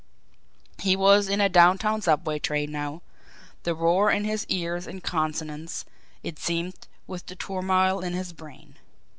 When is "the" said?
3.61-3.75, 7.27-7.35